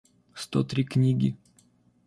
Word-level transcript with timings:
сто 0.33 0.63
три 0.63 0.83
книги 0.83 1.37